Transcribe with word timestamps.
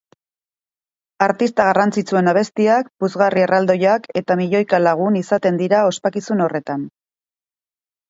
Artista 1.25 1.67
garrantzitsuen 1.67 2.31
abestiak, 2.33 2.89
puzgarri 3.05 3.45
erraldoiak 3.49 4.11
eta 4.25 4.41
milioika 4.43 4.83
lagun 4.89 5.23
izaten 5.23 5.65
dira 5.65 5.87
ospakizun 5.95 6.47
horretan. 6.49 6.93